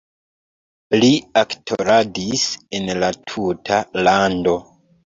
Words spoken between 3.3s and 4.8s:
tuta lando.